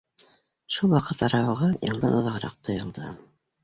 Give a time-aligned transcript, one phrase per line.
[0.77, 3.17] Шул ваҡыт арауығы йылдан оҙағыраҡ тойолдо.